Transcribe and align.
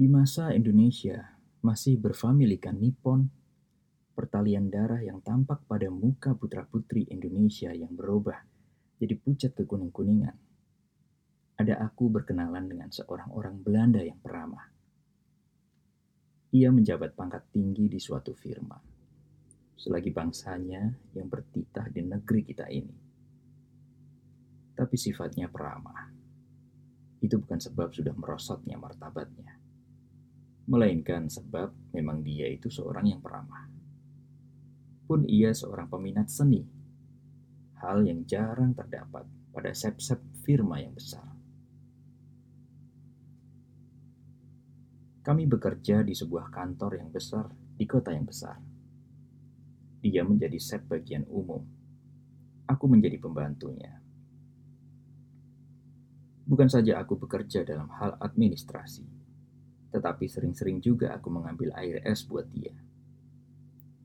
Di 0.00 0.08
masa 0.08 0.56
Indonesia 0.56 1.36
masih 1.60 2.00
berfamilikan 2.00 2.72
Nippon, 2.72 3.28
pertalian 4.16 4.72
darah 4.72 5.04
yang 5.04 5.20
tampak 5.20 5.68
pada 5.68 5.92
muka 5.92 6.32
putra-putri 6.32 7.04
Indonesia 7.12 7.68
yang 7.76 7.92
berubah 7.92 8.40
jadi 8.96 9.12
pucat 9.20 9.52
kekuning-kuningan. 9.60 10.32
Ada 11.60 11.84
aku 11.84 12.08
berkenalan 12.08 12.64
dengan 12.72 12.88
seorang 12.88 13.28
orang 13.28 13.60
Belanda 13.60 14.00
yang 14.00 14.16
peramah. 14.16 14.72
Ia 16.56 16.72
menjabat 16.72 17.12
pangkat 17.12 17.52
tinggi 17.52 17.92
di 17.92 18.00
suatu 18.00 18.32
firma, 18.32 18.80
selagi 19.76 20.16
bangsanya 20.16 21.12
yang 21.12 21.28
bertitah 21.28 21.92
di 21.92 22.00
negeri 22.00 22.48
kita 22.48 22.72
ini. 22.72 22.96
Tapi 24.72 24.96
sifatnya 24.96 25.52
peramah. 25.52 26.08
Itu 27.20 27.36
bukan 27.36 27.60
sebab 27.60 27.92
sudah 27.92 28.16
merosotnya 28.16 28.80
martabatnya 28.80 29.59
melainkan 30.70 31.26
sebab 31.26 31.74
memang 31.90 32.22
dia 32.22 32.46
itu 32.46 32.70
seorang 32.70 33.10
yang 33.10 33.18
peramah. 33.18 33.66
Pun 35.10 35.26
ia 35.26 35.50
seorang 35.50 35.90
peminat 35.90 36.30
seni, 36.30 36.62
hal 37.82 38.06
yang 38.06 38.22
jarang 38.22 38.70
terdapat 38.70 39.26
pada 39.50 39.74
sep-sep 39.74 40.22
firma 40.46 40.78
yang 40.78 40.94
besar. 40.94 41.26
Kami 45.26 45.44
bekerja 45.50 46.06
di 46.06 46.14
sebuah 46.14 46.54
kantor 46.54 47.02
yang 47.02 47.10
besar 47.10 47.50
di 47.50 47.84
kota 47.84 48.14
yang 48.14 48.24
besar. 48.24 48.56
Dia 50.00 50.22
menjadi 50.22 50.56
sep 50.56 50.86
bagian 50.86 51.26
umum. 51.28 51.66
Aku 52.70 52.86
menjadi 52.86 53.18
pembantunya. 53.18 54.00
Bukan 56.46 56.70
saja 56.70 57.02
aku 57.02 57.18
bekerja 57.20 57.66
dalam 57.66 57.90
hal 58.00 58.16
administrasi, 58.22 59.19
tetapi 59.90 60.30
sering-sering 60.30 60.78
juga 60.78 61.10
aku 61.14 61.28
mengambil 61.28 61.74
air 61.74 61.98
es 62.06 62.22
buat 62.22 62.46
dia. 62.54 62.70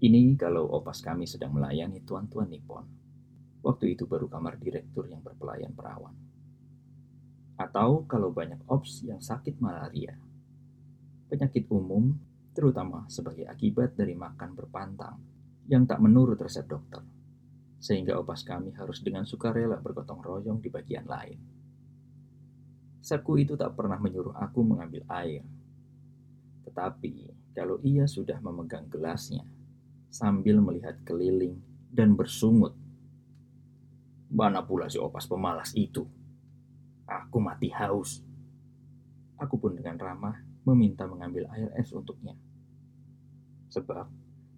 Ini 0.02 0.36
kalau 0.36 0.68
opas 0.70 1.00
kami 1.00 1.30
sedang 1.30 1.56
melayani 1.56 2.02
tuan-tuan 2.04 2.50
Nippon. 2.50 2.86
Waktu 3.66 3.98
itu 3.98 4.06
baru 4.06 4.30
kamar 4.30 4.62
direktur 4.62 5.10
yang 5.10 5.22
berpelayan 5.26 5.74
perawan. 5.74 6.14
Atau 7.56 8.04
kalau 8.06 8.30
banyak 8.30 8.62
ops 8.68 9.02
yang 9.08 9.24
sakit 9.24 9.58
malaria. 9.64 10.14
Penyakit 11.32 11.66
umum, 11.72 12.14
terutama 12.54 13.08
sebagai 13.10 13.50
akibat 13.50 13.98
dari 13.98 14.14
makan 14.14 14.54
berpantang 14.54 15.18
yang 15.66 15.88
tak 15.90 16.04
menurut 16.04 16.38
resep 16.38 16.68
dokter. 16.70 17.02
Sehingga 17.82 18.20
opas 18.20 18.46
kami 18.46 18.76
harus 18.78 19.02
dengan 19.02 19.26
sukarela 19.26 19.82
bergotong 19.82 20.22
royong 20.22 20.60
di 20.62 20.70
bagian 20.70 21.08
lain. 21.10 21.40
Sepku 23.02 23.38
itu 23.38 23.54
tak 23.54 23.74
pernah 23.78 23.98
menyuruh 24.02 24.34
aku 24.34 24.66
mengambil 24.66 25.06
air 25.10 25.46
tetapi 26.66 27.30
kalau 27.54 27.78
ia 27.86 28.10
sudah 28.10 28.42
memegang 28.42 28.90
gelasnya 28.90 29.46
sambil 30.10 30.58
melihat 30.60 30.98
keliling 31.06 31.62
dan 31.94 32.18
bersungut, 32.18 32.74
mana 34.34 34.66
pula 34.66 34.90
si 34.90 34.98
opas 34.98 35.30
pemalas 35.30 35.72
itu? 35.78 36.04
Aku 37.06 37.38
mati 37.38 37.70
haus. 37.70 38.26
Aku 39.38 39.62
pun 39.62 39.78
dengan 39.78 39.96
ramah 40.02 40.42
meminta 40.66 41.06
mengambil 41.06 41.46
air 41.54 41.70
es 41.78 41.94
untuknya. 41.94 42.34
Sebab 43.70 44.10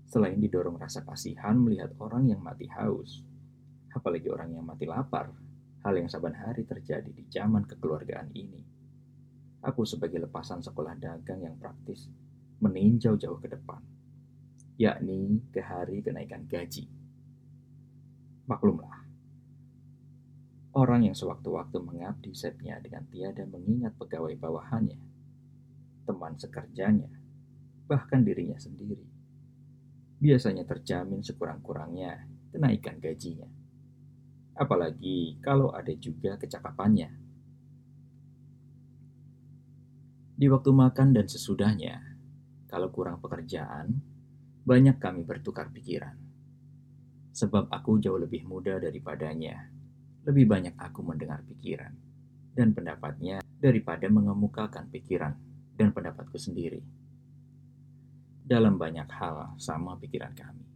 selain 0.07 0.39
didorong 0.39 0.79
rasa 0.79 1.03
kasihan 1.03 1.59
melihat 1.59 1.91
orang 1.99 2.31
yang 2.31 2.39
mati 2.39 2.71
haus, 2.71 3.19
apalagi 3.91 4.31
orang 4.31 4.55
yang 4.55 4.63
mati 4.63 4.87
lapar, 4.87 5.35
hal 5.83 5.93
yang 5.99 6.07
saban 6.07 6.37
hari 6.37 6.63
terjadi 6.63 7.11
di 7.11 7.27
zaman 7.27 7.67
kekeluargaan 7.67 8.31
ini 8.31 8.76
Aku 9.67 9.83
sebagai 9.83 10.23
lepasan 10.23 10.63
sekolah 10.63 10.95
dagang 10.95 11.43
yang 11.43 11.59
praktis 11.59 12.07
meninjau 12.63 13.19
jauh 13.19 13.35
ke 13.35 13.51
depan, 13.51 13.83
yakni 14.79 15.43
ke 15.51 15.59
hari 15.59 15.99
kenaikan 15.99 16.47
gaji. 16.47 16.87
Maklumlah, 18.47 18.95
orang 20.71 21.11
yang 21.11 21.15
sewaktu-waktu 21.19 21.83
mengabdi 21.83 22.31
setnya 22.31 22.79
dengan 22.79 23.11
tiada 23.11 23.43
mengingat 23.43 23.91
pegawai 23.99 24.39
bawahannya, 24.39 25.03
teman 26.07 26.39
sekerjanya, 26.39 27.11
bahkan 27.91 28.23
dirinya 28.23 28.55
sendiri, 28.55 29.03
biasanya 30.23 30.63
terjamin 30.63 31.19
sekurang-kurangnya 31.19 32.23
kenaikan 32.55 33.03
gajinya. 33.03 33.51
Apalagi 34.55 35.43
kalau 35.43 35.75
ada 35.75 35.91
juga 35.91 36.39
kecakapannya 36.39 37.26
Di 40.37 40.45
waktu 40.53 40.69
makan 40.69 41.17
dan 41.17 41.25
sesudahnya, 41.25 41.97
kalau 42.69 42.93
kurang 42.93 43.17
pekerjaan, 43.17 43.89
banyak 44.61 45.01
kami 45.01 45.25
bertukar 45.25 45.73
pikiran. 45.73 46.13
Sebab 47.33 47.73
aku 47.73 47.97
jauh 47.97 48.21
lebih 48.21 48.45
muda 48.45 48.77
daripadanya, 48.77 49.65
lebih 50.29 50.45
banyak 50.45 50.77
aku 50.77 51.01
mendengar 51.01 51.41
pikiran 51.41 51.89
dan 52.53 52.69
pendapatnya 52.69 53.41
daripada 53.57 54.05
mengemukakan 54.13 54.85
pikiran 54.93 55.33
dan 55.73 55.89
pendapatku 55.89 56.37
sendiri. 56.37 56.85
Dalam 58.45 58.77
banyak 58.77 59.09
hal 59.09 59.57
sama 59.57 59.97
pikiran 59.97 60.37
kami. 60.37 60.69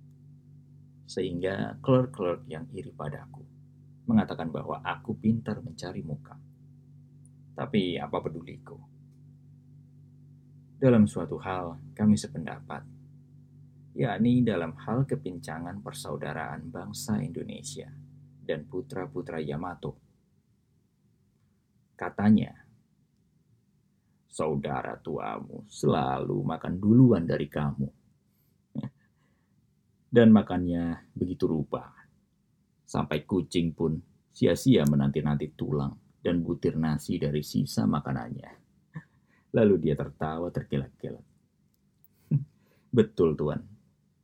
Sehingga 1.05 1.77
clerk-clerk 1.85 2.49
yang 2.49 2.65
iri 2.73 2.89
padaku 2.89 3.45
mengatakan 4.09 4.49
bahwa 4.49 4.81
aku 4.81 5.13
pintar 5.21 5.61
mencari 5.61 6.01
muka. 6.01 6.33
Tapi 7.53 8.01
apa 8.01 8.17
peduliku? 8.25 8.90
Dalam 10.81 11.05
suatu 11.05 11.37
hal, 11.37 11.93
kami 11.93 12.17
sependapat, 12.17 12.81
yakni 13.93 14.41
dalam 14.41 14.73
hal 14.81 15.05
kepincangan 15.05 15.77
persaudaraan 15.77 16.73
bangsa 16.73 17.21
Indonesia 17.21 17.85
dan 18.41 18.65
putra-putra 18.65 19.37
Yamato. 19.37 20.01
Katanya, 21.93 22.65
saudara 24.25 24.97
tuamu 24.97 25.69
selalu 25.69 26.41
makan 26.49 26.73
duluan 26.81 27.29
dari 27.29 27.45
kamu. 27.45 27.89
Dan 30.17 30.33
makannya 30.33 31.13
begitu 31.13 31.45
rupa, 31.45 31.93
sampai 32.89 33.21
kucing 33.21 33.77
pun 33.77 34.01
sia-sia 34.33 34.81
menanti-nanti 34.89 35.53
tulang 35.53 35.93
dan 36.25 36.41
butir 36.41 36.73
nasi 36.73 37.21
dari 37.21 37.45
sisa 37.45 37.85
makanannya. 37.85 38.60
Lalu 39.51 39.75
dia 39.83 39.95
tertawa 39.99 40.47
tergelak-gelak. 40.47 41.27
Betul, 42.97 43.35
Tuan. 43.35 43.59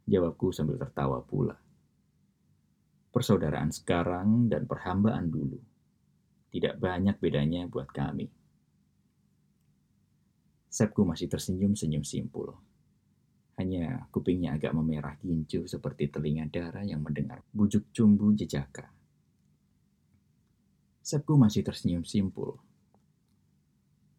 Jawabku 0.07 0.55
sambil 0.55 0.79
tertawa 0.79 1.19
pula. 1.19 1.55
Persaudaraan 3.11 3.75
sekarang 3.75 4.47
dan 4.47 4.63
perhambaan 4.63 5.27
dulu. 5.27 5.59
Tidak 6.47 6.79
banyak 6.79 7.19
bedanya 7.19 7.67
buat 7.67 7.91
kami. 7.91 8.31
Sepku 10.71 11.03
masih 11.03 11.27
tersenyum-senyum 11.27 12.07
simpul. 12.07 12.55
Hanya 13.59 14.07
kupingnya 14.13 14.55
agak 14.55 14.71
memerah 14.71 15.17
gincu 15.19 15.67
seperti 15.67 16.07
telinga 16.07 16.47
darah 16.47 16.85
yang 16.87 17.03
mendengar 17.03 17.43
bujuk 17.51 17.91
cumbu 17.91 18.31
jejaka. 18.31 18.87
Sepku 21.03 21.35
masih 21.35 21.65
tersenyum 21.67 22.05
simpul 22.07 22.61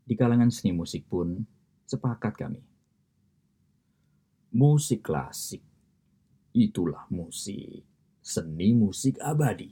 di 0.08 0.16
kalangan 0.16 0.48
seni 0.48 0.72
musik 0.72 1.04
pun 1.04 1.36
sepakat 1.84 2.32
kami. 2.32 2.64
Musik 4.56 5.04
klasik, 5.04 5.60
itulah 6.56 7.04
musik, 7.12 7.84
seni 8.24 8.72
musik 8.72 9.20
abadi, 9.20 9.68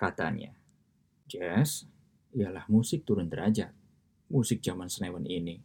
katanya. 0.00 0.56
Jazz 1.28 1.84
ialah 2.32 2.64
musik 2.72 3.04
turun 3.04 3.28
derajat, 3.28 3.76
musik 4.32 4.64
zaman 4.64 4.88
senewan 4.88 5.28
ini. 5.28 5.60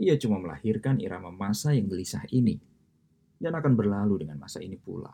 Ia 0.00 0.16
cuma 0.16 0.40
melahirkan 0.40 0.96
irama 1.04 1.28
masa 1.28 1.76
yang 1.76 1.92
gelisah 1.92 2.24
ini, 2.32 2.56
dan 3.36 3.52
akan 3.52 3.76
berlalu 3.76 4.24
dengan 4.24 4.40
masa 4.40 4.64
ini 4.64 4.80
pula. 4.80 5.12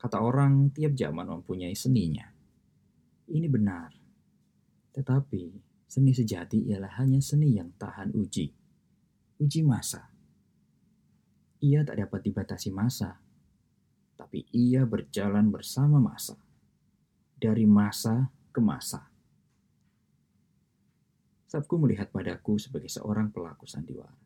Kata 0.00 0.16
orang, 0.24 0.72
tiap 0.72 0.96
zaman 0.96 1.28
mempunyai 1.28 1.76
seninya. 1.76 2.24
Ini 3.28 3.46
benar. 3.52 3.92
Tetapi 4.96 5.71
Seni 5.92 6.16
sejati 6.16 6.72
ialah 6.72 7.04
hanya 7.04 7.20
seni 7.20 7.52
yang 7.52 7.68
tahan 7.76 8.16
uji. 8.16 8.48
Uji 9.44 9.60
masa. 9.60 10.08
Ia 11.60 11.84
tak 11.84 12.00
dapat 12.00 12.32
dibatasi 12.32 12.72
masa, 12.72 13.20
tapi 14.16 14.48
ia 14.56 14.88
berjalan 14.88 15.52
bersama 15.52 16.00
masa. 16.00 16.40
Dari 17.36 17.68
masa 17.68 18.32
ke 18.56 18.60
masa. 18.64 19.04
Sabku 21.44 21.76
melihat 21.76 22.08
padaku 22.08 22.56
sebagai 22.56 22.88
seorang 22.88 23.28
pelaku 23.28 23.68
sandiwara 23.68 24.16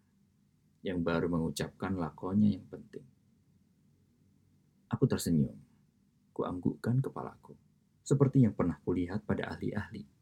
yang 0.86 1.02
baru 1.02 1.26
mengucapkan 1.26 1.98
lakonnya 1.98 2.62
yang 2.62 2.66
penting. 2.70 3.02
Aku 4.94 5.10
tersenyum, 5.10 5.58
kuanggukkan 6.30 7.02
kepalaku, 7.02 7.58
seperti 8.06 8.46
yang 8.46 8.54
pernah 8.54 8.78
kulihat 8.86 9.26
pada 9.26 9.50
ahli-ahli 9.50 10.14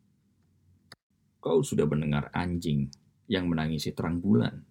Kau 1.45 1.61
sudah 1.61 1.85
mendengar 1.85 2.33
anjing 2.33 2.89
yang 3.29 3.53
menangisi 3.53 3.93
terang 3.93 4.17
bulan. 4.17 4.65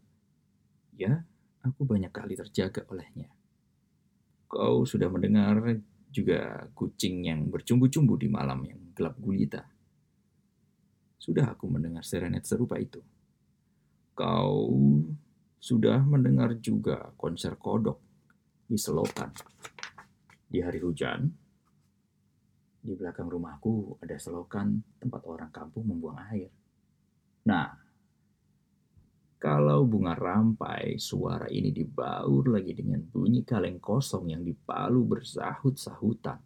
Ya, 0.98 1.22
aku 1.62 1.86
banyak 1.86 2.10
kali 2.10 2.34
terjaga 2.34 2.82
olehnya. 2.90 3.30
Kau 4.50 4.82
sudah 4.82 5.06
mendengar 5.06 5.62
juga 6.10 6.66
kucing 6.74 7.30
yang 7.30 7.46
bercumbu-cumbu 7.54 8.18
di 8.18 8.26
malam 8.26 8.66
yang 8.66 8.82
gelap 8.98 9.22
gulita. 9.22 9.70
Sudah 11.22 11.54
aku 11.54 11.70
mendengar 11.70 12.02
serenet 12.02 12.42
serupa 12.50 12.82
itu. 12.82 13.06
Kau 14.18 14.74
sudah 15.62 16.02
mendengar 16.02 16.58
juga 16.58 17.14
konser 17.22 17.54
kodok 17.54 18.02
di 18.66 18.82
selokan. 18.82 19.30
Di 20.50 20.58
hari 20.58 20.82
hujan, 20.82 21.30
di 22.82 22.98
belakang 22.98 23.30
rumahku 23.30 24.02
ada 24.02 24.18
selokan 24.18 24.82
tempat 24.98 25.22
orang 25.30 25.54
kampung 25.54 25.86
membuang 25.86 26.18
air. 26.34 26.63
Nah, 27.44 27.84
kalau 29.44 29.84
bunga 29.84 30.16
rampai, 30.16 30.96
suara 30.96 31.52
ini 31.52 31.76
dibaur 31.76 32.48
lagi 32.48 32.72
dengan 32.72 33.04
bunyi 33.04 33.44
kaleng 33.44 33.76
kosong 33.84 34.32
yang 34.32 34.40
dipalu 34.40 35.04
bersahut-sahutan. 35.04 36.40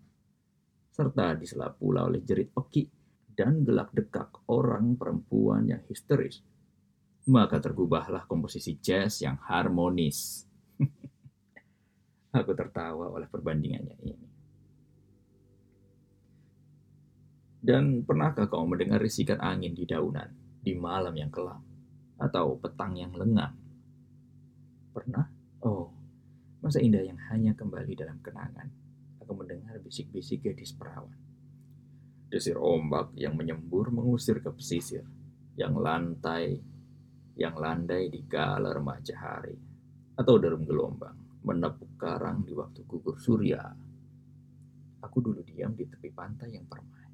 Serta 0.90 1.38
disela 1.38 1.70
pula 1.70 2.10
oleh 2.10 2.26
jerit 2.26 2.50
oki 2.58 2.90
dan 3.38 3.62
gelak 3.62 3.94
dekak 3.94 4.42
orang 4.50 4.98
perempuan 4.98 5.70
yang 5.70 5.86
histeris. 5.86 6.42
Maka 7.30 7.62
tergubahlah 7.62 8.26
komposisi 8.26 8.82
jazz 8.82 9.22
yang 9.22 9.38
harmonis. 9.46 10.50
Aku 12.42 12.58
tertawa 12.58 13.14
oleh 13.14 13.30
perbandingannya 13.30 13.94
ini. 14.02 14.28
Dan 17.62 18.02
pernahkah 18.02 18.50
kau 18.50 18.66
mendengar 18.66 18.98
risikan 18.98 19.38
angin 19.38 19.78
di 19.78 19.86
daunan 19.86 20.47
di 20.68 20.76
malam 20.76 21.16
yang 21.16 21.32
kelam? 21.32 21.64
atau 22.18 22.58
petang 22.58 22.98
yang 22.98 23.14
lengang. 23.14 23.54
Pernah? 24.92 25.26
Oh, 25.62 25.94
masa 26.62 26.82
indah 26.82 27.06
yang 27.06 27.18
hanya 27.30 27.54
kembali 27.54 27.94
dalam 27.94 28.18
kenangan. 28.26 28.68
Aku 29.22 29.38
mendengar 29.38 29.78
bisik-bisik 29.78 30.50
gadis 30.50 30.74
perawan. 30.74 31.14
Desir 32.28 32.60
ombak 32.60 33.14
yang 33.16 33.38
menyembur 33.38 33.94
mengusir 33.94 34.44
ke 34.44 34.52
pesisir, 34.52 35.06
yang 35.56 35.78
lantai, 35.78 36.60
yang 37.38 37.56
landai 37.56 38.12
di 38.12 38.26
kala 38.28 38.74
remaja 38.74 39.16
hari, 39.16 39.56
atau 40.18 40.36
derum 40.42 40.68
gelombang, 40.68 41.16
menepuk 41.46 41.96
karang 41.96 42.44
di 42.44 42.52
waktu 42.52 42.84
gugur 42.84 43.16
surya. 43.16 43.64
Aku 45.06 45.18
dulu 45.24 45.40
diam 45.46 45.72
di 45.78 45.88
tepi 45.88 46.10
pantai 46.12 46.58
yang 46.58 46.68
permai. 46.68 47.07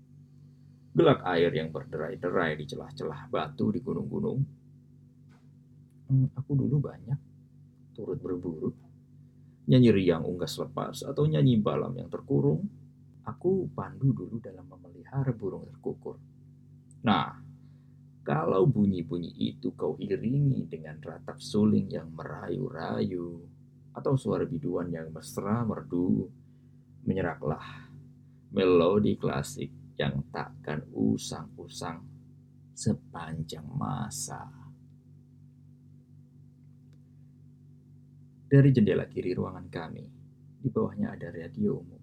Gelak 0.94 1.26
air 1.26 1.50
yang 1.50 1.74
berderai-derai 1.74 2.54
di 2.54 2.70
celah-celah 2.70 3.28
batu 3.34 3.74
di 3.74 3.82
gunung-gunung 3.82 4.64
hmm, 6.14 6.38
aku 6.38 6.52
dulu 6.54 6.78
banyak 6.78 7.20
turut 7.98 8.22
berburu. 8.22 8.70
Nyanyi 9.66 9.90
riang 9.90 10.28
unggas 10.28 10.60
lepas 10.62 11.02
atau 11.08 11.26
nyanyi 11.26 11.58
balam 11.58 11.98
yang 11.98 12.10
terkurung. 12.14 12.62
Aku 13.24 13.72
pandu 13.72 14.12
dulu 14.12 14.38
dalam 14.44 14.68
memelihara 14.68 15.32
burung 15.32 15.64
terkukur. 15.72 16.20
Nah, 17.08 17.40
kalau 18.20 18.68
bunyi-bunyi 18.68 19.32
itu 19.32 19.72
kau 19.72 19.96
iringi 19.96 20.68
dengan 20.68 21.00
ratap 21.00 21.40
suling 21.40 21.88
yang 21.88 22.12
merayu-rayu, 22.12 23.40
atau 23.96 24.20
suara 24.20 24.44
biduan 24.44 24.92
yang 24.92 25.08
mesra 25.16 25.64
merdu, 25.64 26.28
menyeraklah 27.08 27.88
melodi 28.52 29.16
klasik 29.16 29.72
yang 29.98 30.26
takkan 30.34 30.82
usang-usang 30.94 32.02
sepanjang 32.74 33.66
masa. 33.78 34.50
Dari 38.54 38.70
jendela 38.70 39.10
kiri 39.10 39.34
ruangan 39.34 39.66
kami, 39.70 40.06
di 40.62 40.70
bawahnya 40.70 41.18
ada 41.18 41.34
radio 41.34 41.82
umum. 41.82 42.02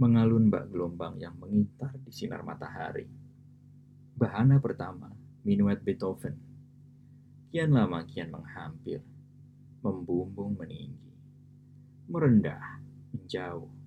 Mengalun 0.00 0.52
bak 0.52 0.68
gelombang 0.68 1.16
yang 1.20 1.36
mengintar 1.36 1.96
di 2.00 2.12
sinar 2.12 2.44
matahari. 2.44 3.08
Bahana 4.16 4.60
pertama, 4.60 5.08
minuet 5.44 5.80
Beethoven. 5.80 6.36
Kian 7.48 7.72
lama 7.72 8.04
kian 8.04 8.32
menghampir, 8.32 9.00
membumbung 9.80 10.60
meninggi, 10.60 11.12
merendah, 12.08 12.84
menjauh, 13.12 13.79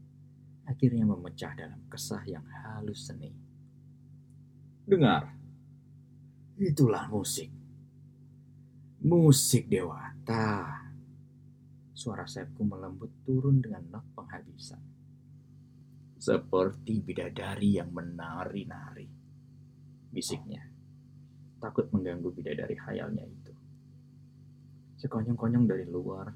akhirnya 0.67 1.03
memecah 1.07 1.53
dalam 1.55 1.81
kesah 1.87 2.23
yang 2.27 2.45
halus 2.47 3.07
seni. 3.09 3.31
Dengar, 4.83 5.31
itulah 6.59 7.07
musik. 7.07 7.51
Musik 9.03 9.67
dewata 9.67 10.83
Suara 12.03 12.27
Sepku 12.27 12.67
melembut 12.67 13.23
turun 13.23 13.63
dengan 13.63 13.85
not 13.87 14.03
penghabisan. 14.11 14.81
Seperti 16.19 16.99
bidadari 16.99 17.79
yang 17.79 17.95
menari-nari. 17.95 19.07
Bisiknya. 20.11 20.67
Takut 21.63 21.87
mengganggu 21.95 22.27
bidadari 22.33 22.75
hayalnya 22.75 23.23
itu. 23.23 23.53
Sekonyong-konyong 24.99 25.63
dari 25.63 25.87
luar, 25.87 26.27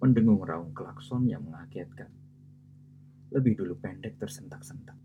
mendengung 0.00 0.40
raung 0.40 0.72
klakson 0.72 1.28
yang 1.28 1.44
mengagetkan. 1.44 2.08
Lebih 3.30 3.58
dulu 3.58 3.78
pendek 3.78 4.18
tersentak-sentak. 4.18 4.98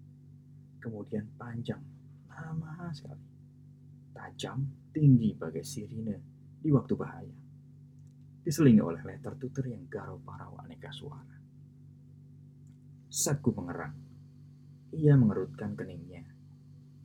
Kemudian 0.81 1.30
panjang, 1.38 1.81
lama 2.30 2.89
sekali. 2.94 3.25
Tajam, 4.13 4.89
tinggi 4.94 5.33
bagai 5.38 5.66
sirine 5.66 6.18
di 6.62 6.69
waktu 6.74 6.94
bahaya 6.98 7.45
diselingi 8.45 8.77
oleh 8.77 9.01
letter 9.01 9.33
tutur 9.42 9.66
yang 9.66 9.89
garau 9.89 10.22
parau 10.22 10.62
aneka 10.62 10.94
suara. 10.94 11.33
Saat 13.10 13.42
ku 13.42 13.50
mengerang, 13.50 13.98
ia 14.94 15.18
mengerutkan 15.18 15.74
keningnya, 15.74 16.22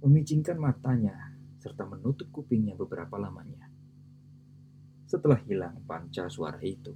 memicingkan 0.05 0.61
matanya, 0.61 1.33
serta 1.57 1.89
menutup 1.89 2.29
kupingnya 2.29 2.77
beberapa 2.77 3.17
lamanya. 3.17 3.73
Setelah 5.09 5.41
hilang 5.49 5.81
panca 5.89 6.29
suara 6.29 6.61
itu, 6.61 6.93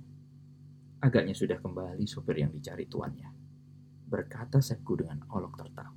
agaknya 1.00 1.32
sudah 1.32 1.56
kembali 1.56 2.05
sopir 2.05 2.44
yang 2.44 2.53
dicari 2.53 2.85
tuannya. 2.85 3.44
Berkata 4.14 4.62
Sepku 4.62 4.94
dengan 4.94 5.26
olok 5.34 5.58
tertawa. 5.58 5.90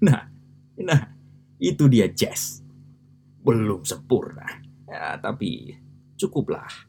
Nah, 0.00 0.24
nah, 0.80 1.02
itu 1.60 1.84
dia 1.92 2.08
jazz. 2.08 2.64
Belum 3.44 3.84
sempurna, 3.84 4.48
ya, 4.88 5.20
tapi 5.20 5.76
cukuplah 6.16 6.88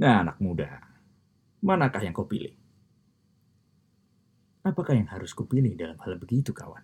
Nah, 0.00 0.24
anak 0.24 0.40
muda, 0.40 0.80
manakah 1.60 2.00
yang 2.00 2.16
kau 2.16 2.24
pilih? 2.24 2.56
Apakah 4.64 4.96
yang 4.96 5.12
harus 5.12 5.36
kupilih 5.36 5.76
dalam 5.76 6.00
hal 6.00 6.16
begitu, 6.16 6.56
kawan? 6.56 6.80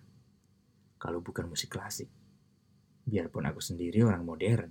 Kalau 1.01 1.17
bukan 1.25 1.49
musik 1.49 1.73
klasik, 1.73 2.13
biarpun 3.09 3.49
aku 3.49 3.57
sendiri 3.57 4.05
orang 4.05 4.21
modern 4.21 4.69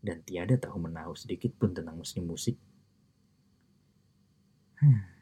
dan 0.00 0.24
tiada 0.24 0.56
tahu 0.56 0.80
menahu 0.80 1.12
sedikit 1.12 1.52
pun 1.60 1.76
tentang 1.76 2.00
musik 2.00 2.24
musik. 2.24 2.56
Hmm. 4.80 5.13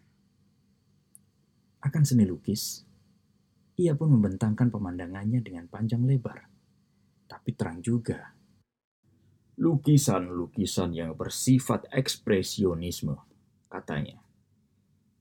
Akan 1.82 2.06
seni 2.06 2.22
lukis, 2.22 2.86
ia 3.74 3.98
pun 3.98 4.14
membentangkan 4.14 4.70
pemandangannya 4.70 5.42
dengan 5.42 5.66
panjang 5.66 6.06
lebar, 6.06 6.46
tapi 7.26 7.50
terang 7.58 7.82
juga 7.82 8.38
lukisan-lukisan 9.58 10.96
yang 10.96 11.12
bersifat 11.18 11.90
ekspresionisme, 11.92 13.18
katanya. 13.68 14.22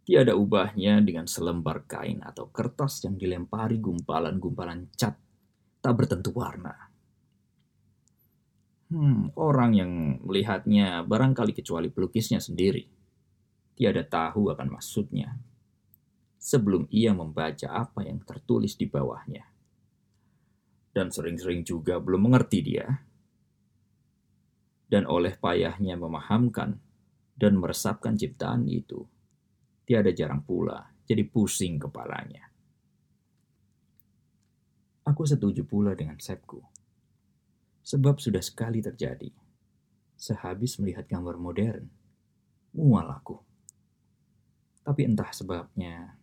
Tiada 0.02 0.34
ubahnya 0.34 0.98
dengan 1.02 1.30
selembar 1.30 1.86
kain 1.86 2.24
atau 2.26 2.50
kertas 2.50 3.06
yang 3.06 3.18
dilempari 3.18 3.78
gumpalan-gumpalan 3.78 4.90
cat 4.98 5.18
tak 5.82 5.94
bertentu 5.94 6.34
warna. 6.34 6.74
Hmm, 8.92 9.32
orang 9.40 9.72
yang 9.78 9.92
melihatnya 10.26 11.06
barangkali 11.06 11.56
kecuali 11.56 11.88
pelukisnya 11.90 12.42
sendiri. 12.42 12.86
Tiada 13.78 14.04
tahu 14.04 14.52
akan 14.52 14.68
maksudnya 14.78 15.32
sebelum 16.42 16.90
ia 16.90 17.14
membaca 17.14 17.70
apa 17.70 18.02
yang 18.02 18.18
tertulis 18.26 18.74
di 18.74 18.90
bawahnya. 18.90 19.46
Dan 20.92 21.14
sering-sering 21.14 21.62
juga 21.62 22.02
belum 22.02 22.28
mengerti 22.28 22.60
dia 22.66 22.90
dan 24.92 25.08
oleh 25.08 25.40
payahnya 25.40 25.96
memahamkan 25.96 26.76
dan 27.38 27.54
meresapkan 27.56 28.20
ciptaan 28.20 28.68
itu, 28.68 29.08
tiada 29.88 30.12
jarang 30.12 30.44
pula 30.44 30.92
jadi 31.08 31.24
pusing 31.24 31.80
kepalanya. 31.80 32.52
Aku 35.08 35.24
setuju 35.24 35.64
pula 35.64 35.96
dengan 35.96 36.20
Sepku. 36.20 36.60
Sebab 37.82 38.22
sudah 38.22 38.44
sekali 38.44 38.84
terjadi. 38.84 39.34
Sehabis 40.14 40.78
melihat 40.78 41.10
gambar 41.10 41.36
modern, 41.42 41.90
mual 42.78 43.10
aku. 43.10 43.42
Tapi 44.86 45.10
entah 45.10 45.34
sebabnya, 45.34 46.21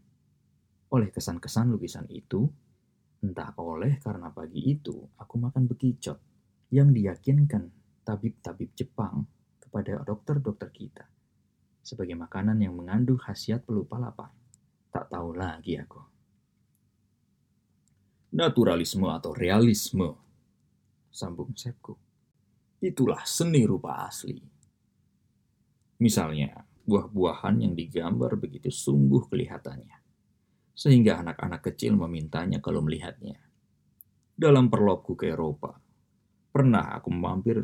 oleh 0.88 1.12
kesan-kesan 1.12 1.72
lukisan 1.74 2.08
itu, 2.08 2.48
entah 3.20 3.52
oleh 3.58 3.98
karena 4.00 4.30
pagi 4.30 4.62
itu 4.72 4.94
aku 5.18 5.34
makan 5.36 5.68
bekicot 5.68 6.18
yang 6.72 6.92
diyakinkan 6.94 7.68
tabib-tabib 8.06 8.72
Jepang 8.72 9.26
kepada 9.60 10.00
dokter-dokter 10.00 10.72
kita 10.72 11.04
sebagai 11.88 12.16
makanan 12.20 12.60
yang 12.60 12.76
mengandung 12.76 13.16
khasiat 13.16 13.64
pelupa 13.64 13.96
lapar. 13.96 14.28
Tak 14.92 15.08
tahu 15.08 15.32
lagi 15.32 15.80
aku. 15.80 16.00
Naturalisme 18.36 19.08
atau 19.08 19.32
realisme, 19.32 20.12
sambung 21.08 21.56
Sepku. 21.56 21.96
Itulah 22.78 23.24
seni 23.24 23.64
rupa 23.64 24.04
asli. 24.04 24.36
Misalnya, 25.98 26.62
buah-buahan 26.84 27.64
yang 27.64 27.74
digambar 27.74 28.36
begitu 28.38 28.70
sungguh 28.70 29.26
kelihatannya. 29.26 29.97
Sehingga 30.78 31.18
anak-anak 31.18 31.74
kecil 31.74 31.98
memintanya 31.98 32.62
kalau 32.62 32.86
melihatnya. 32.86 33.34
Dalam 34.38 34.70
perlopku 34.70 35.18
ke 35.18 35.34
Eropa, 35.34 35.74
pernah 36.54 36.94
aku 36.94 37.10
mampir 37.10 37.58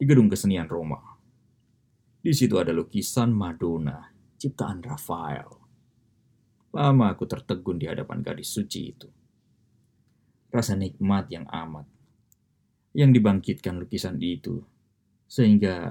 di 0.00 0.08
gedung 0.08 0.32
kesenian 0.32 0.64
Roma. 0.64 0.96
Di 2.24 2.32
situ 2.32 2.56
ada 2.56 2.72
lukisan 2.72 3.36
Madonna, 3.36 4.00
ciptaan 4.40 4.80
Rafael. 4.80 5.50
Lama 6.72 7.12
aku 7.12 7.28
tertegun 7.28 7.76
di 7.76 7.84
hadapan 7.84 8.24
gadis 8.24 8.48
suci 8.48 8.80
itu. 8.88 9.08
Rasa 10.48 10.72
nikmat 10.72 11.28
yang 11.28 11.44
amat 11.44 11.98
yang 12.96 13.12
dibangkitkan 13.12 13.76
lukisan 13.76 14.16
itu, 14.18 14.64
sehingga 15.28 15.86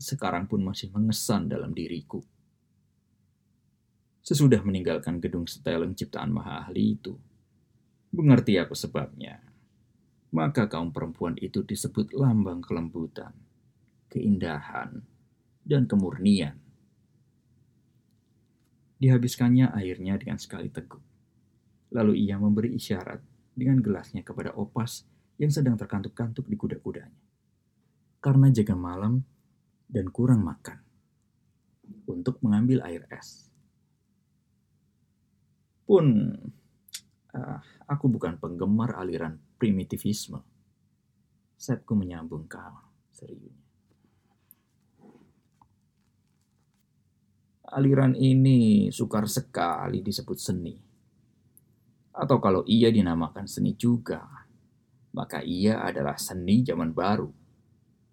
sekarang 0.00 0.48
pun 0.48 0.64
masih 0.64 0.88
mengesan 0.90 1.46
dalam 1.46 1.76
diriku. 1.76 2.24
Sesudah 4.30 4.62
meninggalkan 4.62 5.18
gedung 5.18 5.50
setelan 5.50 5.90
ciptaan 5.98 6.30
Maha 6.30 6.62
Ahli 6.62 6.94
itu, 6.94 7.18
mengerti 8.14 8.62
aku 8.62 8.78
sebabnya. 8.78 9.42
Maka 10.30 10.70
kaum 10.70 10.94
perempuan 10.94 11.34
itu 11.42 11.66
disebut 11.66 12.14
lambang 12.14 12.62
kelembutan, 12.62 13.34
keindahan, 14.06 15.02
dan 15.66 15.90
kemurnian. 15.90 16.54
Dihabiskannya 19.02 19.74
airnya 19.74 20.14
dengan 20.14 20.38
sekali 20.38 20.70
teguk. 20.70 21.02
Lalu 21.90 22.22
ia 22.22 22.38
memberi 22.38 22.78
isyarat 22.78 23.18
dengan 23.58 23.82
gelasnya 23.82 24.22
kepada 24.22 24.54
opas 24.54 25.10
yang 25.42 25.50
sedang 25.50 25.74
terkantuk-kantuk 25.74 26.46
di 26.46 26.54
kuda-kudanya. 26.54 27.18
Karena 28.22 28.46
jaga 28.54 28.78
malam 28.78 29.26
dan 29.90 30.06
kurang 30.14 30.46
makan 30.46 30.78
untuk 32.06 32.38
mengambil 32.46 32.86
air 32.86 33.10
es. 33.10 33.49
Pun 35.90 36.06
uh, 37.34 37.58
aku 37.90 38.06
bukan 38.06 38.38
penggemar 38.38 38.94
aliran 38.94 39.34
primitivisme. 39.58 40.38
Sepku 41.58 41.98
menyambung 41.98 42.46
kau 42.46 42.94
seriusnya. 43.10 43.58
Aliran 47.74 48.14
ini 48.14 48.86
sukar 48.94 49.26
sekali 49.26 49.98
disebut 49.98 50.38
seni. 50.38 50.78
Atau 52.14 52.38
kalau 52.38 52.62
ia 52.70 52.94
dinamakan 52.94 53.50
seni 53.50 53.74
juga, 53.74 54.46
maka 55.10 55.42
ia 55.42 55.82
adalah 55.82 56.14
seni 56.22 56.62
zaman 56.62 56.94
baru 56.94 57.30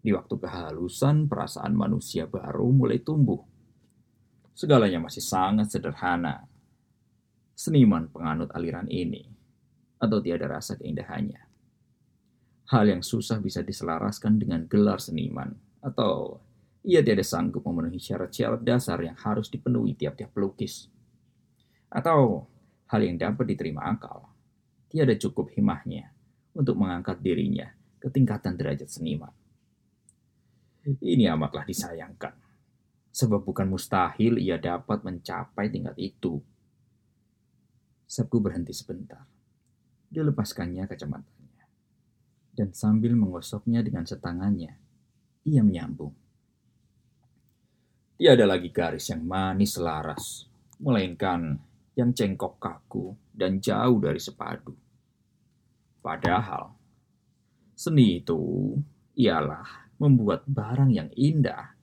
di 0.01 0.13
waktu 0.17 0.33
kehalusan, 0.33 1.29
perasaan 1.29 1.77
manusia 1.77 2.25
baru 2.25 2.73
mulai 2.73 3.05
tumbuh. 3.05 3.41
Segalanya 4.57 4.97
masih 4.97 5.21
sangat 5.21 5.69
sederhana. 5.69 6.56
Seniman 7.57 8.05
penganut 8.13 8.53
aliran 8.53 8.85
ini, 8.85 9.25
atau 9.97 10.21
tiada 10.21 10.45
rasa 10.45 10.77
keindahannya. 10.77 11.41
Hal 12.69 12.85
yang 12.85 13.01
susah 13.01 13.41
bisa 13.41 13.65
diselaraskan 13.65 14.37
dengan 14.37 14.69
gelar 14.69 15.01
seniman, 15.01 15.57
atau 15.81 16.37
ia 16.85 17.01
tidak 17.01 17.25
sanggup 17.25 17.65
memenuhi 17.65 17.97
syarat-syarat 17.97 18.61
dasar 18.61 19.01
yang 19.01 19.17
harus 19.17 19.49
dipenuhi 19.49 19.97
tiap-tiap 19.97 20.29
pelukis. 20.37 20.85
Atau 21.89 22.45
hal 22.93 23.01
yang 23.01 23.17
dapat 23.17 23.49
diterima 23.49 23.89
akal, 23.89 24.29
tiada 24.85 25.17
cukup 25.17 25.49
himahnya 25.57 26.13
untuk 26.53 26.77
mengangkat 26.77 27.17
dirinya 27.25 27.73
ke 27.97 28.13
tingkatan 28.13 28.53
derajat 28.53 28.85
seniman. 28.85 29.33
Ini 30.85 31.33
amatlah 31.33 31.65
disayangkan. 31.65 32.37
Sebab 33.11 33.41
bukan 33.41 33.65
mustahil 33.65 34.37
ia 34.37 34.61
dapat 34.61 35.01
mencapai 35.01 35.73
tingkat 35.73 35.97
itu. 35.97 36.37
Sabku 38.07 38.39
berhenti 38.39 38.71
sebentar. 38.71 39.27
Dia 40.07 40.23
lepaskannya 40.23 40.87
kacamatanya. 40.87 41.67
Dan 42.55 42.71
sambil 42.71 43.11
menggosoknya 43.19 43.83
dengan 43.83 44.07
setangannya, 44.07 44.79
ia 45.43 45.61
menyambung. 45.61 46.15
Tiada 48.17 48.47
lagi 48.47 48.71
garis 48.71 49.11
yang 49.11 49.27
manis 49.27 49.75
selaras, 49.75 50.47
melainkan 50.79 51.59
yang 51.99 52.15
cengkok 52.15 52.57
kaku 52.57 53.13
dan 53.35 53.59
jauh 53.59 53.99
dari 54.01 54.17
sepadu. 54.23 54.73
Padahal, 56.01 56.73
seni 57.75 58.23
itu 58.23 58.73
ialah 59.19 59.91
membuat 59.99 60.47
barang 60.47 60.95
yang 60.95 61.11
indah, 61.13 61.75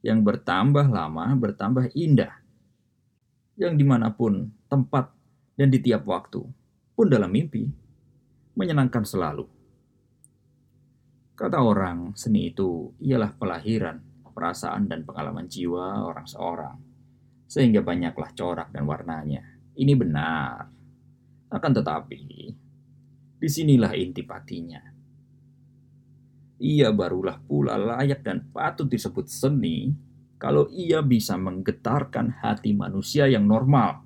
yang 0.00 0.24
bertambah 0.24 0.88
lama 0.88 1.36
bertambah 1.36 1.92
indah, 1.92 2.40
yang 3.60 3.76
di 3.76 3.84
mana 3.84 4.08
pun 4.10 4.48
tempat 4.66 5.19
dan 5.60 5.68
di 5.68 5.84
tiap 5.84 6.08
waktu, 6.08 6.40
pun 6.96 7.06
dalam 7.12 7.28
mimpi, 7.28 7.68
menyenangkan 8.56 9.04
selalu. 9.04 9.44
Kata 11.36 11.60
orang, 11.60 12.16
seni 12.16 12.48
itu 12.48 12.96
ialah 13.04 13.36
pelahiran, 13.36 14.00
perasaan, 14.32 14.88
dan 14.88 15.04
pengalaman 15.04 15.44
jiwa 15.44 16.08
orang 16.08 16.24
seorang, 16.24 16.76
sehingga 17.44 17.84
banyaklah 17.84 18.32
corak 18.32 18.72
dan 18.72 18.88
warnanya. 18.88 19.44
Ini 19.76 19.92
benar. 19.92 20.64
Akan 21.52 21.76
tetapi, 21.76 22.20
di 23.36 23.48
sinilah 23.48 23.92
inti 23.92 24.24
patinya 24.24 24.90
ia 26.60 26.92
barulah 26.92 27.40
pula 27.40 27.80
layak 27.80 28.20
dan 28.20 28.44
patut 28.52 28.84
disebut 28.84 29.32
seni 29.32 29.96
kalau 30.36 30.68
ia 30.68 31.00
bisa 31.00 31.40
menggetarkan 31.40 32.44
hati 32.44 32.76
manusia 32.76 33.24
yang 33.24 33.48
normal. 33.48 34.04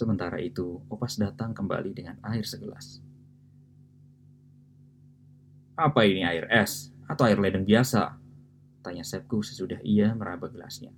Sementara 0.00 0.40
itu, 0.40 0.80
Opas 0.88 1.20
datang 1.20 1.52
kembali 1.52 1.92
dengan 1.92 2.16
air 2.24 2.40
segelas. 2.40 3.04
Apa 5.76 6.08
ini 6.08 6.24
air 6.24 6.48
es 6.48 6.88
atau 7.04 7.28
air 7.28 7.36
ledeng 7.36 7.68
biasa? 7.68 8.16
Tanya 8.80 9.04
Sepku 9.04 9.44
sesudah 9.44 9.76
ia 9.84 10.16
meraba 10.16 10.48
gelasnya. 10.48 10.88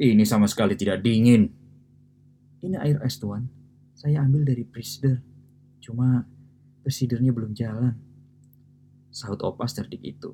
Ini 0.00 0.24
sama 0.24 0.48
sekali 0.48 0.72
tidak 0.72 1.04
dingin. 1.04 1.52
Ini 2.64 2.80
air 2.80 2.96
es, 3.04 3.20
Tuan. 3.20 3.44
Saya 3.92 4.24
ambil 4.24 4.48
dari 4.48 4.64
Priester. 4.64 5.20
Cuma 5.84 6.24
Presidernya 6.80 7.36
belum 7.36 7.52
jalan. 7.52 7.92
Sahut 9.12 9.44
Opas 9.44 9.76
cerdik 9.76 10.00
itu. 10.00 10.32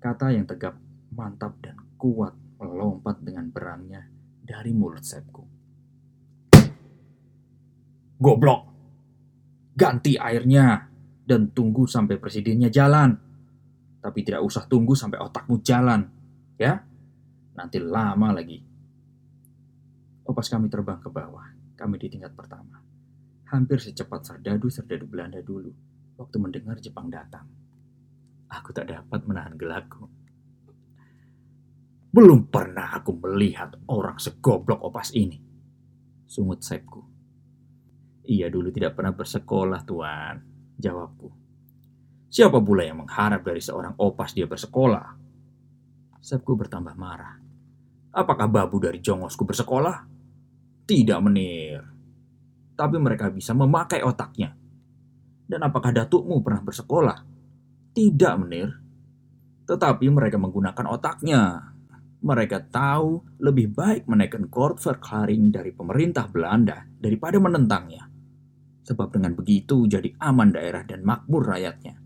Kata 0.00 0.32
yang 0.32 0.48
tegap, 0.48 0.80
mantap 1.12 1.60
dan 1.60 1.76
kuat 2.00 2.32
melompat 2.56 3.20
dengan 3.20 3.52
berangnya 3.52 4.08
dari 4.40 4.72
mulut 4.72 5.04
Sepku. 5.04 5.57
Goblok! 8.18 8.62
Ganti 9.78 10.18
airnya 10.18 10.90
dan 11.22 11.54
tunggu 11.54 11.86
sampai 11.86 12.18
presidennya 12.18 12.68
jalan. 12.68 13.14
Tapi 13.98 14.18
tidak 14.26 14.42
usah 14.42 14.66
tunggu 14.66 14.98
sampai 14.98 15.22
otakmu 15.22 15.62
jalan. 15.62 16.02
Ya? 16.58 16.82
Nanti 17.54 17.78
lama 17.78 18.34
lagi. 18.34 18.58
Opas 20.26 20.50
kami 20.50 20.66
terbang 20.66 20.98
ke 20.98 21.08
bawah. 21.08 21.46
Kami 21.78 21.94
di 21.94 22.10
tingkat 22.10 22.34
pertama 22.34 22.88
hampir 23.48 23.80
secepat 23.80 24.28
serdadu-serdadu 24.28 25.08
Belanda 25.08 25.40
dulu 25.40 25.72
waktu 26.20 26.36
mendengar 26.36 26.76
Jepang 26.80 27.08
datang. 27.08 27.48
Aku 28.48 28.72
tak 28.72 28.88
dapat 28.88 29.24
menahan 29.28 29.56
gelakku. 29.56 30.08
Belum 32.08 32.48
pernah 32.48 32.96
aku 32.96 33.12
melihat 33.20 33.76
orang 33.88 34.16
segoblok 34.16 34.80
opas 34.80 35.12
ini. 35.12 35.36
Sungut 36.24 36.64
Sepku. 36.64 37.04
Ia 38.28 38.52
dulu 38.52 38.68
tidak 38.68 38.94
pernah 38.94 39.16
bersekolah, 39.16 39.80
Tuan. 39.88 40.36
Jawabku. 40.76 41.28
Siapa 42.28 42.60
pula 42.60 42.84
yang 42.84 43.00
mengharap 43.00 43.40
dari 43.40 43.64
seorang 43.64 43.96
opas 43.96 44.36
dia 44.36 44.44
bersekolah? 44.44 45.16
Sepku 46.20 46.52
bertambah 46.52 46.92
marah. 46.92 47.40
Apakah 48.12 48.44
babu 48.46 48.76
dari 48.76 49.00
jongosku 49.00 49.48
bersekolah? 49.48 50.04
Tidak 50.84 51.18
menir 51.24 51.98
tapi 52.78 52.94
mereka 53.02 53.26
bisa 53.26 53.50
memakai 53.58 54.06
otaknya. 54.06 54.54
Dan 55.50 55.66
apakah 55.66 55.90
datukmu 55.90 56.38
pernah 56.46 56.62
bersekolah? 56.62 57.18
Tidak, 57.90 58.34
menir. 58.38 58.70
Tetapi 59.66 60.06
mereka 60.06 60.38
menggunakan 60.38 60.86
otaknya. 60.86 61.74
Mereka 62.22 62.70
tahu 62.70 63.42
lebih 63.42 63.74
baik 63.74 64.06
menaikkan 64.06 64.46
Verklaring 64.46 65.50
dari 65.50 65.74
pemerintah 65.74 66.30
Belanda 66.30 66.86
daripada 66.86 67.42
menentangnya. 67.42 68.06
Sebab 68.88 69.12
dengan 69.12 69.36
begitu 69.36 69.84
jadi 69.84 70.16
aman 70.16 70.48
daerah 70.56 70.80
dan 70.80 71.04
makmur 71.04 71.44
rakyatnya. 71.44 72.00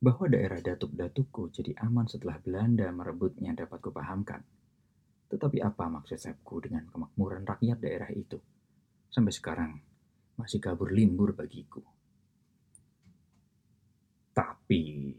Bahwa 0.00 0.24
daerah 0.32 0.56
datuk-datukku 0.64 1.52
jadi 1.52 1.76
aman 1.84 2.08
setelah 2.08 2.40
Belanda 2.40 2.88
merebutnya 2.88 3.52
dapat 3.52 3.84
kupahamkan. 3.84 4.40
Tetapi 5.28 5.60
apa 5.60 5.84
maksud 5.84 6.16
Sepku 6.16 6.64
dengan 6.64 6.88
kemakmuran 6.88 7.44
rakyat 7.44 7.76
daerah 7.76 8.08
itu? 8.08 8.40
Sampai 9.12 9.36
sekarang 9.36 9.76
masih 10.40 10.64
kabur 10.64 10.88
limbur 10.88 11.36
bagiku. 11.36 11.84
Tapi, 14.32 15.12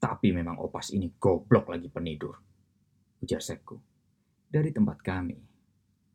tapi 0.00 0.28
memang 0.32 0.56
opas 0.56 0.88
ini 0.96 1.12
goblok 1.20 1.68
lagi 1.68 1.92
penidur. 1.92 2.32
Ujar 3.20 3.44
Sepku. 3.44 3.76
Dari 4.48 4.72
tempat 4.72 5.04
kami, 5.04 5.36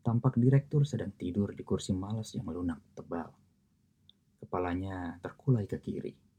tampak 0.02 0.38
direktur 0.38 0.84
sedang 0.84 1.14
tidur 1.14 1.54
di 1.54 1.64
kursi 1.66 1.94
malas 1.94 2.34
yang 2.34 2.50
lunak 2.50 2.98
tebal. 2.98 3.30
Kepalanya 4.42 5.22
terkulai 5.22 5.70
ke 5.70 5.78
kiri 5.78 6.32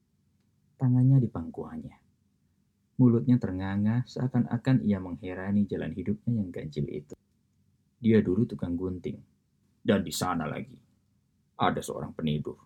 tangannya 0.83 1.23
di 1.23 1.31
pangkuannya. 1.31 1.97
Mulutnya 2.99 3.39
ternganga 3.39 4.03
seakan-akan 4.03 4.83
ia 4.83 4.99
mengherani 4.99 5.63
jalan 5.71 5.95
hidupnya 5.95 6.43
yang 6.43 6.51
ganjil 6.51 6.91
itu. 6.91 7.15
Dia 8.03 8.19
dulu 8.19 8.43
tukang 8.51 8.75
gunting. 8.75 9.23
Dan 9.83 10.03
di 10.03 10.11
sana 10.11 10.47
lagi, 10.47 10.75
ada 11.59 11.79
seorang 11.79 12.11
penidur. 12.11 12.59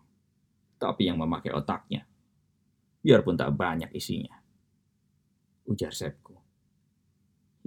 Tapi 0.81 1.05
yang 1.05 1.21
memakai 1.21 1.53
otaknya. 1.53 2.05
Biarpun 3.01 3.37
tak 3.37 3.53
banyak 3.53 3.93
isinya. 3.93 4.33
Ujar 5.69 5.93
Sepku. 5.93 6.33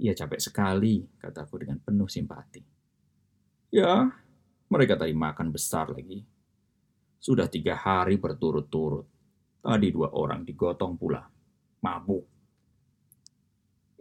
Ia 0.03 0.11
capek 0.11 0.39
sekali, 0.39 1.03
kataku 1.15 1.63
dengan 1.63 1.79
penuh 1.79 2.07
simpati. 2.11 2.63
Ya, 3.71 4.11
mereka 4.67 4.99
tadi 4.99 5.15
makan 5.15 5.49
besar 5.55 5.89
lagi. 5.95 6.21
Sudah 7.21 7.47
tiga 7.47 7.79
hari 7.79 8.19
berturut-turut 8.19 9.07
Tadi 9.61 9.93
dua 9.93 10.09
orang 10.17 10.41
digotong 10.41 10.97
pula. 10.97 11.21
Mabuk. 11.85 12.25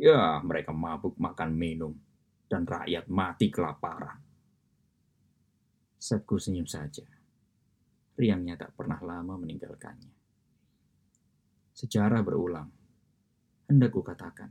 Ya, 0.01 0.41
mereka 0.41 0.73
mabuk 0.73 1.21
makan 1.21 1.53
minum. 1.53 1.93
Dan 2.49 2.65
rakyat 2.65 3.07
mati 3.13 3.53
kelaparan. 3.53 4.19
Sepku 6.01 6.41
senyum 6.41 6.65
saja. 6.65 7.05
Riangnya 8.17 8.57
tak 8.57 8.73
pernah 8.73 8.97
lama 9.05 9.37
meninggalkannya. 9.37 10.17
Sejarah 11.77 12.25
berulang. 12.25 12.73
Hendak 13.69 13.93
katakan. 13.93 14.51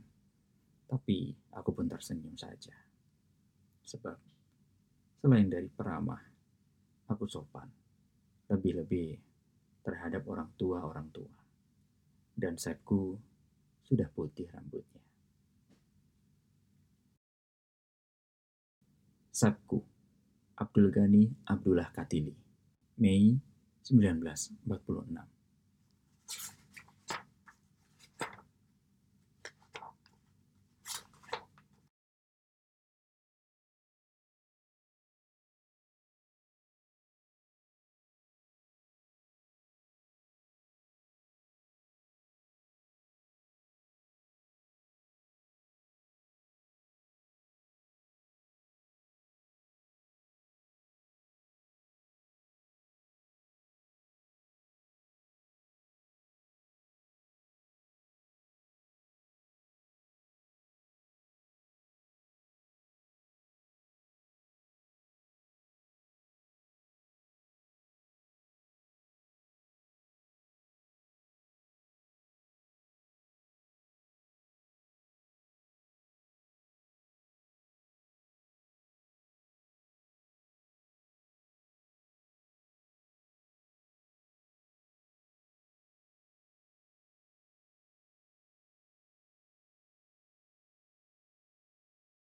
Tapi 0.86 1.34
aku 1.58 1.70
pun 1.74 1.90
tersenyum 1.90 2.38
saja. 2.38 2.72
Sebab 3.82 4.29
selain 5.20 5.52
dari 5.52 5.68
peramah, 5.68 6.24
aku 7.12 7.28
sopan. 7.28 7.68
Lebih-lebih 8.50 9.14
terhadap 9.84 10.26
orang 10.26 10.50
tua-orang 10.56 11.06
tua. 11.12 11.36
Dan 12.34 12.56
Sepku 12.56 13.14
sudah 13.84 14.08
putih 14.10 14.48
rambutnya. 14.50 15.04
Sepku 19.30 19.78
Abdul 20.58 20.92
Ghani 20.92 21.48
Abdullah 21.48 21.88
Katili 21.94 22.34
Mei 23.00 23.32
1946 23.80 25.39